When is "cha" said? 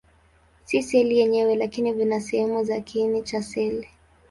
3.23-3.43